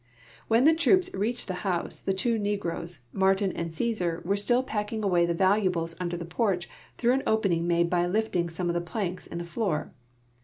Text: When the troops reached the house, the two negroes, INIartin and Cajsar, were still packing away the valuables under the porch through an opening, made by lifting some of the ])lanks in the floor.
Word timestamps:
When 0.47 0.63
the 0.63 0.73
troops 0.73 1.13
reached 1.13 1.47
the 1.47 1.53
house, 1.61 1.99
the 1.99 2.11
two 2.11 2.39
negroes, 2.39 3.01
INIartin 3.13 3.51
and 3.55 3.69
Cajsar, 3.69 4.25
were 4.25 4.35
still 4.35 4.63
packing 4.63 5.03
away 5.03 5.27
the 5.27 5.35
valuables 5.35 5.95
under 5.99 6.17
the 6.17 6.25
porch 6.25 6.67
through 6.97 7.13
an 7.13 7.23
opening, 7.27 7.67
made 7.67 7.87
by 7.87 8.07
lifting 8.07 8.49
some 8.49 8.67
of 8.67 8.73
the 8.73 8.91
])lanks 8.97 9.27
in 9.27 9.37
the 9.37 9.45
floor. 9.45 9.91